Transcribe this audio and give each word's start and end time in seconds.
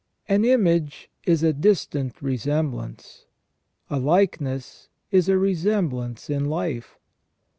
An 0.27 0.43
image 0.45 1.11
is 1.27 1.43
a 1.43 1.53
distant 1.53 2.23
resemblance; 2.23 3.27
a 3.87 3.99
likeness 3.99 4.89
is 5.11 5.29
a 5.29 5.37
resemblance 5.37 6.27
in 6.27 6.45
life. 6.45 6.97